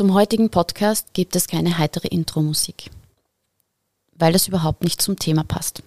[0.00, 2.90] Zum heutigen Podcast gibt es keine heitere Intro-Musik,
[4.14, 5.82] weil das überhaupt nicht zum Thema passt.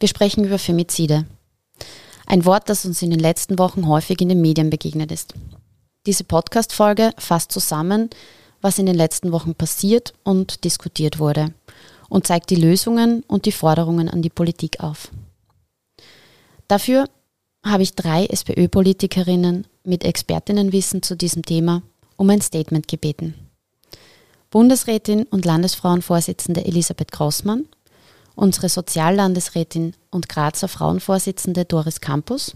[0.00, 1.26] Wir sprechen über Femizide.
[2.26, 5.34] Ein Wort, das uns in den letzten Wochen häufig in den Medien begegnet ist.
[6.06, 8.10] Diese Podcast-Folge fasst zusammen,
[8.62, 11.54] was in den letzten Wochen passiert und diskutiert wurde
[12.08, 15.12] und zeigt die Lösungen und die Forderungen an die Politik auf.
[16.66, 17.08] Dafür
[17.64, 21.82] habe ich drei SPÖ-Politikerinnen mit Expertinnenwissen zu diesem Thema
[22.20, 23.34] um ein Statement gebeten.
[24.50, 27.66] Bundesrätin und Landesfrauenvorsitzende Elisabeth Grossmann,
[28.34, 32.54] unsere Soziallandesrätin und Grazer Frauenvorsitzende Doris Campus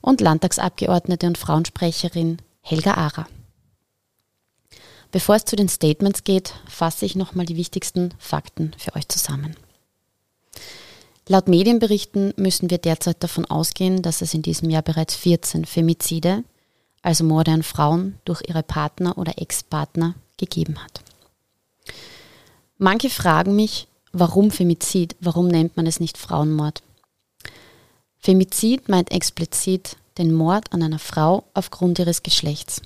[0.00, 3.26] und Landtagsabgeordnete und Frauensprecherin Helga Ara.
[5.10, 9.56] Bevor es zu den Statements geht, fasse ich nochmal die wichtigsten Fakten für euch zusammen.
[11.26, 16.44] Laut Medienberichten müssen wir derzeit davon ausgehen, dass es in diesem Jahr bereits 14 Femizide,
[17.02, 21.02] also Morde an Frauen durch ihre Partner oder Ex-Partner, gegeben hat.
[22.78, 26.82] Manche fragen mich, warum Femizid, warum nennt man es nicht Frauenmord?
[28.18, 32.82] Femizid meint explizit den Mord an einer Frau aufgrund ihres Geschlechts.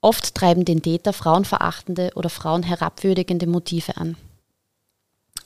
[0.00, 4.16] Oft treiben den Täter frauenverachtende oder frauenherabwürdigende Motive an.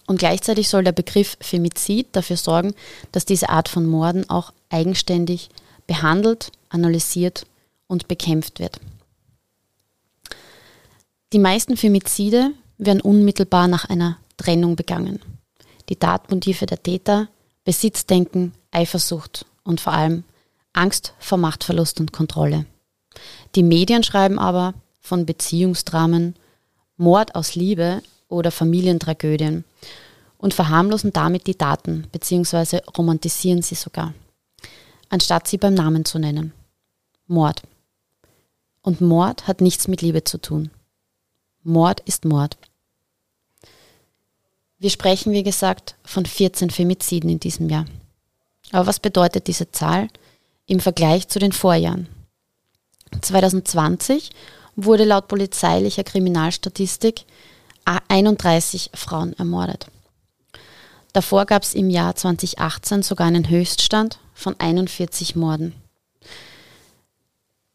[0.07, 2.75] Und gleichzeitig soll der Begriff Femizid dafür sorgen,
[3.13, 5.49] dass diese Art von Morden auch eigenständig
[5.93, 7.45] behandelt, analysiert
[7.87, 8.81] und bekämpft wird.
[11.35, 15.21] Die meisten Femizide werden unmittelbar nach einer Trennung begangen.
[15.91, 17.29] Die Tatmotive der Täter,
[17.65, 20.25] Besitzdenken, Eifersucht und vor allem
[20.73, 22.65] Angst vor Machtverlust und Kontrolle.
[23.55, 26.37] Die Medien schreiben aber von Beziehungsdramen,
[26.97, 29.65] Mord aus Liebe oder Familientragödien
[30.39, 32.81] und verharmlosen damit die Daten bzw.
[32.97, 34.15] romantisieren sie sogar,
[35.13, 36.55] anstatt sie beim Namen zu nennen.
[37.27, 37.63] Mord.
[38.81, 40.71] Und Mord hat nichts mit Liebe zu tun.
[41.63, 42.57] Mord ist Mord.
[44.79, 47.85] Wir sprechen, wie gesagt, von 14 Femiziden in diesem Jahr.
[48.73, 50.09] Aber was bedeutet diese Zahl
[50.67, 52.09] im Vergleich zu den Vorjahren?
[53.21, 54.31] 2020
[54.77, 57.27] wurde laut polizeilicher Kriminalstatistik
[57.85, 59.89] 31 Frauen ermordet.
[61.13, 65.75] Davor gab es im Jahr 2018 sogar einen Höchststand von 41 Morden.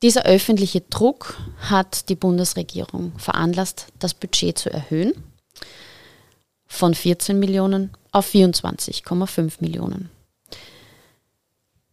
[0.02, 5.14] Dieser öffentliche Druck hat die Bundesregierung veranlasst, das Budget zu erhöhen
[6.68, 10.10] von 14 Millionen auf 24,5 Millionen.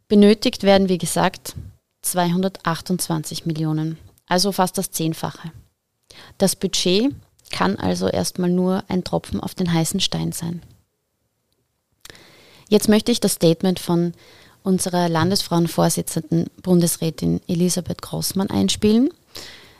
[0.07, 1.55] Benötigt werden, wie gesagt,
[2.03, 5.51] 228 Millionen, also fast das Zehnfache.
[6.39, 7.13] Das Budget
[7.51, 10.63] kann also erstmal nur ein Tropfen auf den heißen Stein sein.
[12.69, 14.13] Jetzt möchte ich das Statement von
[14.67, 19.11] unserer Landesfrauenvorsitzenden Bundesrätin Elisabeth Grossmann einspielen.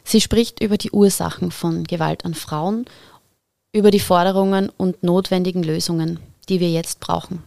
[0.05, 2.85] Sie spricht über die Ursachen von Gewalt an Frauen,
[3.73, 7.43] über die Forderungen und notwendigen Lösungen, die wir jetzt brauchen.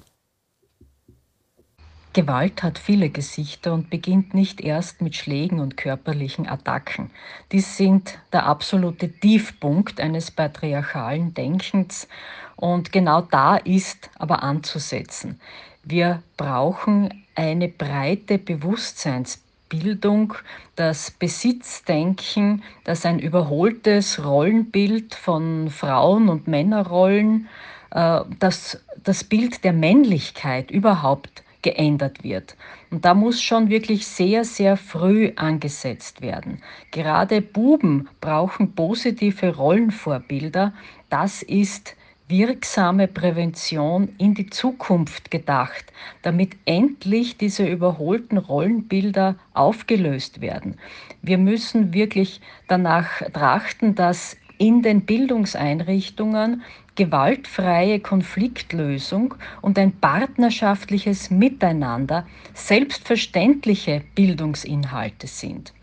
[2.12, 7.12] Gewalt hat viele Gesichter und beginnt nicht erst mit Schlägen und körperlichen Attacken.
[7.52, 12.08] Dies sind der absolute Tiefpunkt eines patriarchalen Denkens
[12.56, 15.40] und genau da ist aber anzusetzen.
[15.84, 20.34] Wir brauchen eine breite Bewusstseinsbildung,
[20.76, 27.48] das Besitzdenken, das ein überholtes Rollenbild von Frauen- und Männerrollen,
[27.92, 32.56] äh, das das Bild der Männlichkeit überhaupt geändert wird.
[32.92, 36.62] Und da muss schon wirklich sehr, sehr früh angesetzt werden.
[36.92, 40.74] Gerade Buben brauchen positive Rollenvorbilder.
[41.10, 41.96] Das ist
[42.30, 45.92] wirksame Prävention in die Zukunft gedacht,
[46.22, 50.78] damit endlich diese überholten Rollenbilder aufgelöst werden.
[51.24, 56.62] Wir müssen wirklich danach trachten, dass in den Bildungseinrichtungen
[56.96, 65.74] gewaltfreie Konfliktlösung und ein partnerschaftliches Miteinander selbstverständliche Bildungsinhalte sind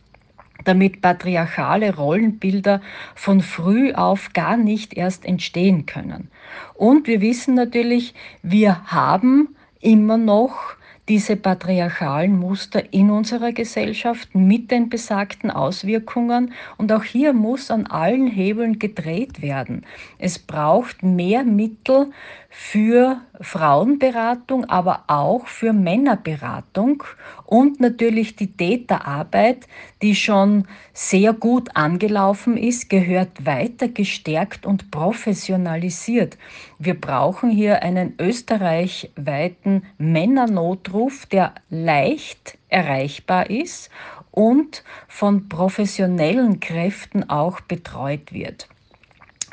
[0.66, 2.80] damit patriarchale Rollenbilder
[3.14, 6.30] von früh auf gar nicht erst entstehen können.
[6.74, 10.76] Und wir wissen natürlich, wir haben immer noch
[11.08, 16.52] diese patriarchalen Muster in unserer Gesellschaft mit den besagten Auswirkungen.
[16.78, 19.84] Und auch hier muss an allen Hebeln gedreht werden.
[20.18, 22.10] Es braucht mehr Mittel
[22.50, 27.02] für Frauenberatung, aber auch für Männerberatung
[27.44, 29.66] und natürlich die Täterarbeit,
[30.02, 36.38] die schon sehr gut angelaufen ist, gehört weiter gestärkt und professionalisiert.
[36.78, 43.90] Wir brauchen hier einen österreichweiten Männernotruf, der leicht erreichbar ist
[44.30, 48.68] und von professionellen Kräften auch betreut wird.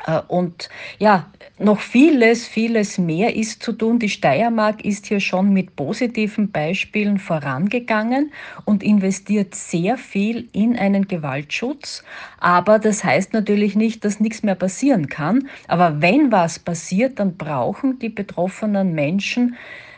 [0.06, 0.68] Äh, und
[0.98, 1.26] ja,
[1.58, 3.98] noch vieles, vieles mehr ist zu tun.
[3.98, 8.32] Die Steiermark ist hier schon mit positiven Beispielen vorangegangen
[8.64, 12.02] und investiert sehr viel in einen Gewaltschutz.
[12.38, 15.48] Aber das heißt natürlich nicht, dass nichts mehr passieren kann.
[15.68, 19.56] Aber wenn was passiert, dann brauchen die betroffenen Menschen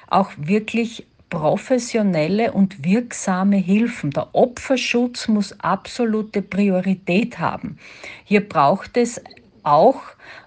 [0.09, 4.11] auch wirklich professionelle und wirksame Hilfen.
[4.11, 7.79] Der Opferschutz muss absolute Priorität haben.
[8.25, 9.21] Hier braucht es
[9.67, 10.01] auch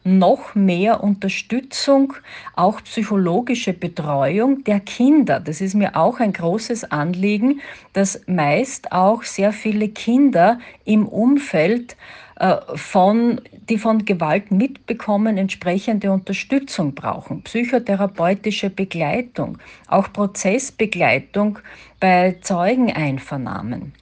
[0.03, 2.13] noch mehr Unterstützung,
[2.55, 5.39] auch psychologische Betreuung der Kinder.
[5.39, 7.61] Das ist mir auch ein großes Anliegen,
[7.93, 11.97] dass meist auch sehr viele Kinder im Umfeld
[12.39, 19.57] äh, von, die von Gewalt mitbekommen, entsprechende Unterstützung brauchen, psychotherapeutische Begleitung,
[19.87, 21.59] auch Prozessbegleitung
[21.99, 23.93] bei Zeugeneinvernahmen.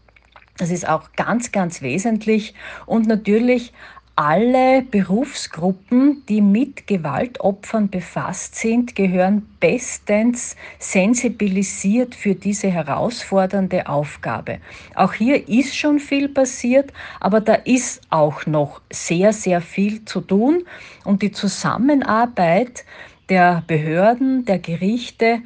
[0.57, 2.53] Das ist auch ganz, ganz wesentlich
[2.85, 3.73] und natürlich
[4.17, 14.57] alle Berufsgruppen, die mit Gewaltopfern befasst sind, gehören bestens sensibilisiert für diese herausfordernde Aufgabe.
[14.95, 20.21] Auch hier ist schon viel passiert, aber da ist auch noch sehr, sehr viel zu
[20.21, 20.63] tun
[21.05, 22.85] und die Zusammenarbeit
[23.29, 25.43] der Behörden, der Gerichte,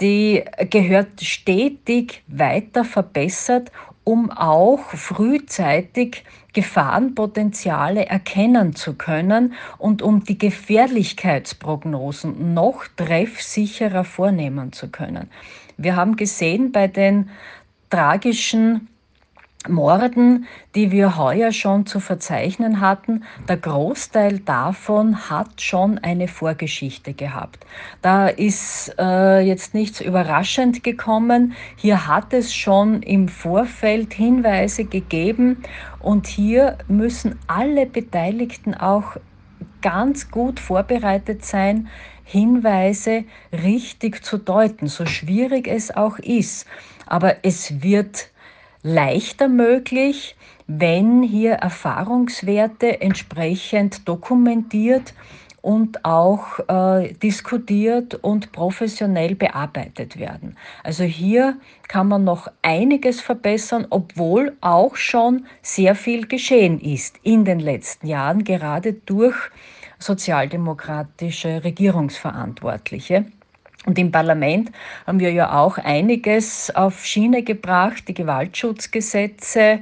[0.00, 3.70] die gehört stetig weiter verbessert,
[4.04, 6.22] um auch frühzeitig
[6.52, 15.28] Gefahrenpotenziale erkennen zu können und um die Gefährlichkeitsprognosen noch treffsicherer vornehmen zu können.
[15.76, 17.30] Wir haben gesehen bei den
[17.90, 18.86] tragischen
[19.68, 27.14] Morden, die wir heuer schon zu verzeichnen hatten, der Großteil davon hat schon eine Vorgeschichte
[27.14, 27.64] gehabt.
[28.02, 31.54] Da ist äh, jetzt nichts überraschend gekommen.
[31.76, 35.62] Hier hat es schon im Vorfeld Hinweise gegeben
[36.00, 39.16] und hier müssen alle Beteiligten auch
[39.80, 41.88] ganz gut vorbereitet sein,
[42.24, 46.66] Hinweise richtig zu deuten, so schwierig es auch ist.
[47.06, 48.30] Aber es wird
[48.84, 50.36] leichter möglich,
[50.66, 55.14] wenn hier Erfahrungswerte entsprechend dokumentiert
[55.62, 60.56] und auch äh, diskutiert und professionell bearbeitet werden.
[60.82, 61.56] Also hier
[61.88, 68.06] kann man noch einiges verbessern, obwohl auch schon sehr viel geschehen ist in den letzten
[68.06, 69.36] Jahren, gerade durch
[69.98, 73.24] sozialdemokratische Regierungsverantwortliche.
[73.86, 74.72] Und im Parlament
[75.06, 79.80] haben wir ja auch einiges auf Schiene gebracht, die Gewaltschutzgesetze,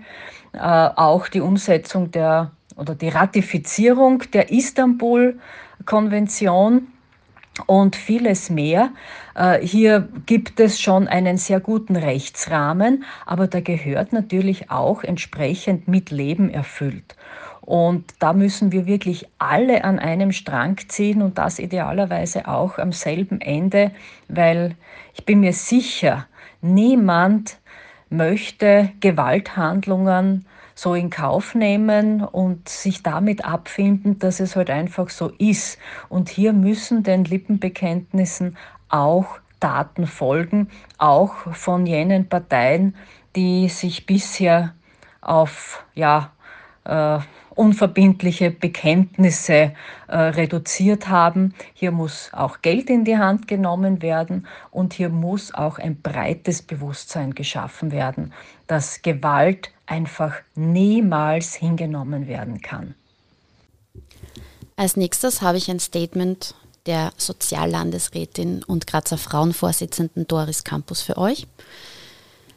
[0.52, 6.88] äh, auch die Umsetzung der oder die Ratifizierung der Istanbul-Konvention
[7.66, 8.90] und vieles mehr.
[9.35, 15.88] Äh, hier gibt es schon einen sehr guten Rechtsrahmen, aber da gehört natürlich auch entsprechend
[15.88, 17.16] mit Leben erfüllt.
[17.62, 22.92] Und da müssen wir wirklich alle an einem Strang ziehen und das idealerweise auch am
[22.92, 23.92] selben Ende,
[24.28, 24.75] weil
[25.14, 26.26] ich bin mir sicher,
[26.61, 27.59] niemand
[28.11, 35.28] möchte Gewalthandlungen so in Kauf nehmen und sich damit abfinden, dass es halt einfach so
[35.38, 35.78] ist.
[36.09, 38.57] Und hier müssen den Lippenbekenntnissen
[38.88, 42.97] auch Taten folgen, auch von jenen Parteien,
[43.37, 44.75] die sich bisher
[45.21, 46.33] auf ja,
[46.85, 47.21] äh,
[47.54, 49.73] unverbindliche Bekenntnisse
[50.09, 51.54] äh, reduziert haben.
[51.75, 56.62] Hier muss auch Geld in die Hand genommen werden und hier muss auch ein breites
[56.62, 58.32] Bewusstsein geschaffen werden,
[58.66, 62.94] dass Gewalt einfach niemals hingenommen werden kann.
[64.76, 66.54] Als nächstes habe ich ein Statement
[66.87, 71.47] der Soziallandesrätin und Grazer Frauenvorsitzenden Doris Campus für euch.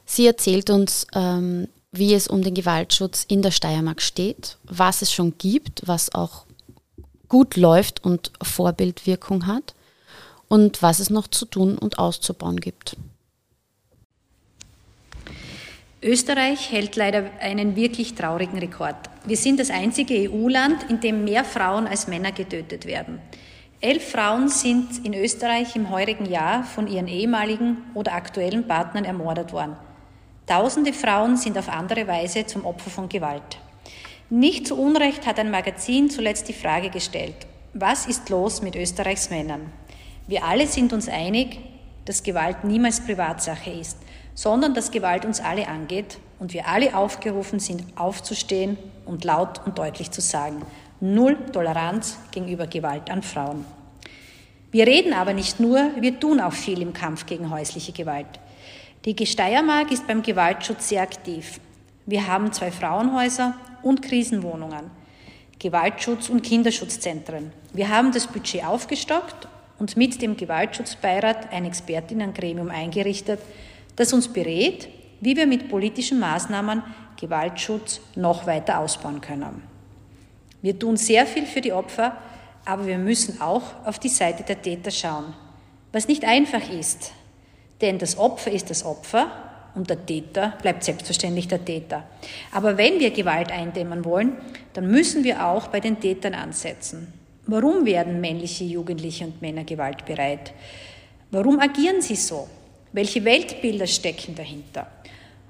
[0.05, 5.11] Sie erzählt uns, ähm, wie es um den Gewaltschutz in der Steiermark steht, was es
[5.11, 6.45] schon gibt, was auch
[7.29, 9.73] gut läuft und Vorbildwirkung hat
[10.47, 12.95] und was es noch zu tun und auszubauen gibt.
[16.01, 18.95] Österreich hält leider einen wirklich traurigen Rekord.
[19.25, 23.19] Wir sind das einzige EU-Land, in dem mehr Frauen als Männer getötet werden.
[23.81, 29.51] Elf Frauen sind in Österreich im heurigen Jahr von ihren ehemaligen oder aktuellen Partnern ermordet
[29.51, 29.75] worden.
[30.47, 33.57] Tausende Frauen sind auf andere Weise zum Opfer von Gewalt.
[34.29, 39.31] Nicht zu Unrecht hat ein Magazin zuletzt die Frage gestellt, was ist los mit Österreichs
[39.31, 39.71] Männern?
[40.27, 41.57] Wir alle sind uns einig,
[42.05, 43.97] dass Gewalt niemals Privatsache ist,
[44.35, 49.79] sondern dass Gewalt uns alle angeht und wir alle aufgerufen sind, aufzustehen und laut und
[49.79, 50.61] deutlich zu sagen,
[50.99, 53.65] null Toleranz gegenüber Gewalt an Frauen.
[54.71, 58.27] Wir reden aber nicht nur, wir tun auch viel im Kampf gegen häusliche Gewalt.
[59.05, 61.59] Die Steiermark ist beim Gewaltschutz sehr aktiv.
[62.07, 64.89] Wir haben zwei Frauenhäuser und Krisenwohnungen,
[65.59, 67.51] Gewaltschutz- und Kinderschutzzentren.
[67.71, 69.47] Wir haben das Budget aufgestockt
[69.77, 73.39] und mit dem Gewaltschutzbeirat ein Expertinnengremium eingerichtet,
[73.95, 74.89] das uns berät,
[75.21, 76.81] wie wir mit politischen Maßnahmen
[77.21, 79.61] Gewaltschutz noch weiter ausbauen können.
[80.63, 82.17] Wir tun sehr viel für die Opfer,
[82.65, 85.35] aber wir müssen auch auf die Seite der Täter schauen,
[85.91, 87.11] was nicht einfach ist,
[87.81, 89.27] denn das Opfer ist das Opfer
[89.75, 92.03] und der Täter bleibt selbstverständlich der Täter.
[92.51, 94.33] Aber wenn wir Gewalt eindämmen wollen,
[94.73, 97.13] dann müssen wir auch bei den Tätern ansetzen.
[97.47, 100.53] Warum werden männliche Jugendliche und Männer gewaltbereit?
[101.29, 102.47] Warum agieren sie so?
[102.91, 104.87] Welche Weltbilder stecken dahinter?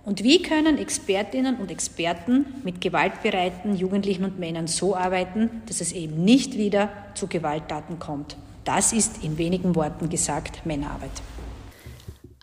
[0.04, 5.94] Und wie können Expertinnen und Experten mit gewaltbereiten Jugendlichen und Männern so arbeiten, dass es
[5.94, 8.36] eben nicht wieder zu Gewalttaten kommt?
[8.66, 11.12] Das ist in wenigen Worten gesagt Männerarbeit.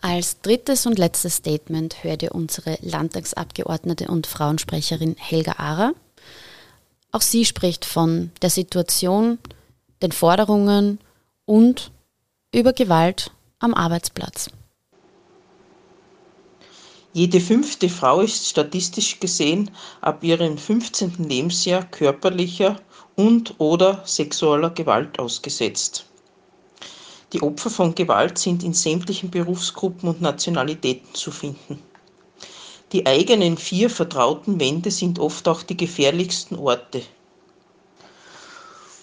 [0.05, 5.93] Als drittes und letztes Statement hört ihr unsere Landtagsabgeordnete und Frauensprecherin Helga Ara.
[7.13, 9.39] Auch sie spricht von der Situation,
[10.01, 10.99] den Forderungen
[11.45, 11.91] und
[12.53, 14.49] über Gewalt am Arbeitsplatz.
[17.13, 21.13] Jede fünfte Frau ist statistisch gesehen ab ihrem 15.
[21.29, 22.77] Lebensjahr körperlicher
[23.15, 26.07] und/oder sexueller Gewalt ausgesetzt.
[27.33, 31.81] Die Opfer von Gewalt sind in sämtlichen Berufsgruppen und Nationalitäten zu finden.
[32.91, 37.01] Die eigenen vier vertrauten Wände sind oft auch die gefährlichsten Orte.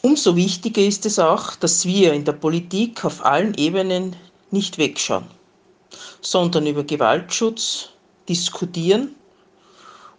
[0.03, 4.15] Umso wichtiger ist es auch, dass wir in der Politik auf allen Ebenen
[4.53, 5.27] nicht wegschauen,
[6.21, 7.89] sondern über Gewaltschutz
[8.29, 9.17] diskutieren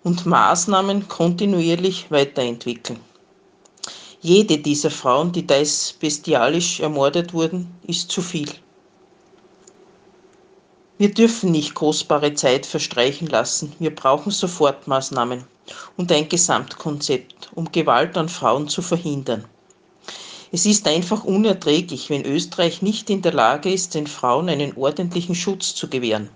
[0.04, 3.00] und Maßnahmen kontinuierlich weiterentwickeln.
[4.24, 8.50] Jede dieser Frauen, die teils bestialisch ermordet wurden, ist zu viel.
[11.00, 13.74] Wir dürfen nicht kostbare Zeit verstreichen lassen.
[13.80, 15.44] Wir brauchen Sofortmaßnahmen
[15.98, 19.46] und ein Gesamtkonzept, um Gewalt an Frauen zu verhindern.
[20.52, 25.34] Es ist einfach unerträglich, wenn Österreich nicht in der Lage ist, den Frauen einen ordentlichen
[25.34, 26.30] Schutz zu gewähren.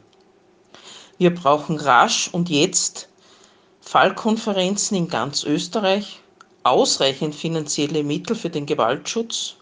[1.20, 3.10] Wir brauchen rasch und jetzt
[3.82, 6.22] Fallkonferenzen in ganz Österreich
[6.66, 9.56] ausreichend finanzielle Mittel für den Gewaltschutz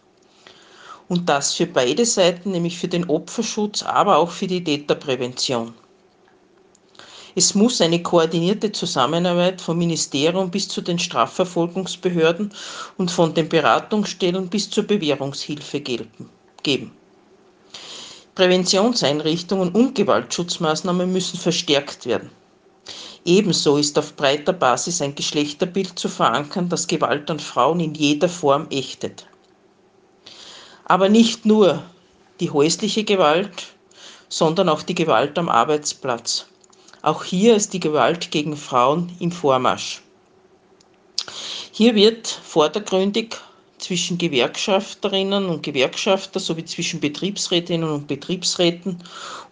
[1.09, 5.73] und das für beide Seiten, nämlich für den Opferschutz, aber auch für die Täterprävention.
[7.35, 12.53] Es muss eine koordinierte Zusammenarbeit vom Ministerium bis zu den Strafverfolgungsbehörden
[12.97, 16.91] und von den Beratungsstellen bis zur Bewährungshilfe geben.
[18.35, 22.29] Präventionseinrichtungen und Gewaltschutzmaßnahmen müssen verstärkt werden.
[23.25, 28.27] Ebenso ist auf breiter Basis ein Geschlechterbild zu verankern, das Gewalt an Frauen in jeder
[28.27, 29.25] Form ächtet.
[30.85, 31.83] Aber nicht nur
[32.39, 33.67] die häusliche Gewalt,
[34.27, 36.47] sondern auch die Gewalt am Arbeitsplatz.
[37.01, 40.01] Auch hier ist die Gewalt gegen Frauen im Vormarsch.
[41.71, 43.37] Hier wird vordergründig
[43.83, 49.03] zwischen Gewerkschafterinnen und Gewerkschafter sowie zwischen Betriebsrätinnen und Betriebsräten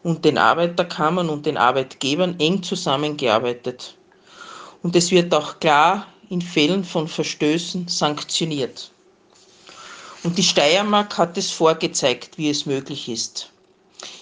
[0.03, 3.97] und den Arbeiterkammern und den Arbeitgebern eng zusammengearbeitet.
[4.83, 8.91] Und es wird auch klar in Fällen von Verstößen sanktioniert.
[10.23, 13.51] Und die Steiermark hat es vorgezeigt, wie es möglich ist.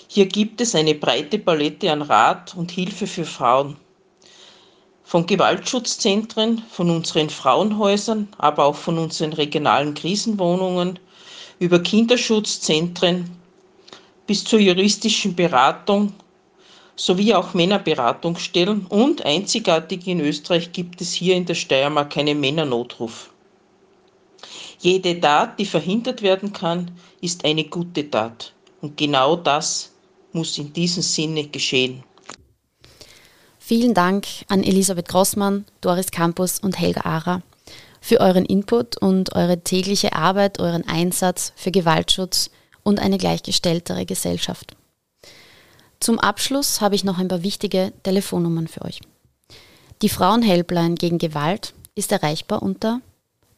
[0.07, 3.75] Hier gibt es eine breite Palette an Rat und Hilfe für Frauen.
[5.09, 10.99] Von Gewaltschutzzentren, von unseren Frauenhäusern, aber auch von unseren regionalen Krisenwohnungen,
[11.57, 13.27] über Kinderschutzzentren
[14.27, 16.13] bis zur juristischen Beratung
[16.95, 23.31] sowie auch Männerberatungsstellen und einzigartig in Österreich gibt es hier in der Steiermark einen Männernotruf.
[24.77, 28.53] Jede Tat, die verhindert werden kann, ist eine gute Tat.
[28.81, 29.91] Und genau das
[30.33, 32.03] muss in diesem Sinne geschehen.
[33.69, 37.43] Vielen Dank an Elisabeth Grossmann, Doris Campus und Helga Ara
[38.01, 42.49] für euren Input und eure tägliche Arbeit, euren Einsatz für Gewaltschutz
[42.81, 44.75] und eine gleichgestelltere Gesellschaft.
[45.99, 49.01] Zum Abschluss habe ich noch ein paar wichtige Telefonnummern für euch.
[50.01, 53.01] Die Frauenhelpline gegen Gewalt ist erreichbar unter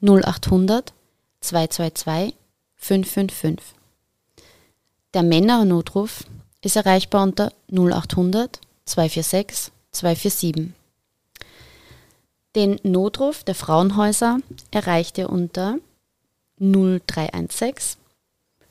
[0.01, 0.91] 0800
[1.39, 2.35] 222
[2.75, 3.65] 555.
[5.13, 6.25] Der Männernotruf
[6.61, 10.71] ist erreichbar unter 0800 246 247.
[12.55, 14.39] Den Notruf der Frauenhäuser
[14.71, 15.77] erreicht ihr unter
[16.59, 17.99] 0316